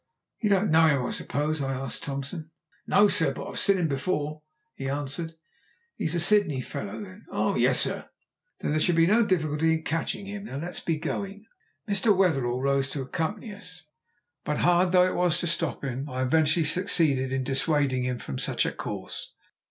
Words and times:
"You 0.39 0.49
don't 0.49 0.71
know 0.71 0.87
him, 0.87 1.05
I 1.05 1.11
suppose?" 1.11 1.61
I 1.61 1.73
asked 1.75 2.01
Thompson. 2.03 2.49
"No, 2.87 3.07
sir; 3.07 3.31
but 3.35 3.45
I've 3.47 3.59
seen 3.59 3.77
him 3.77 3.87
before," 3.87 4.41
he 4.73 4.89
answered. 4.89 5.35
"He's 5.95 6.15
a 6.15 6.19
Sydney 6.19 6.59
fellow, 6.59 6.99
then?" 6.99 7.27
"Oh 7.29 7.53
yes, 7.55 7.81
sir." 7.81 8.09
"Then 8.61 8.71
there 8.71 8.79
should 8.79 8.95
be 8.95 9.05
no 9.05 9.23
difficulty 9.23 9.73
in 9.75 9.83
catching 9.83 10.25
him. 10.25 10.45
Now 10.45 10.55
let 10.55 10.71
us 10.71 10.79
be 10.79 10.97
going." 10.97 11.45
Mr. 11.87 12.17
Wetherell 12.17 12.63
rose 12.63 12.89
to 12.89 13.03
accompany 13.03 13.53
us, 13.53 13.83
but 14.43 14.57
hard 14.57 14.91
though 14.91 15.05
it 15.05 15.13
was 15.13 15.37
to 15.37 15.45
stop 15.45 15.83
him 15.83 16.09
I 16.09 16.23
eventually 16.23 16.65
succeeded 16.65 17.31
in 17.31 17.43
dissuading 17.43 18.03
him 18.03 18.17
from 18.17 18.39
such 18.39 18.65
a 18.65 18.71
course. 18.71 19.33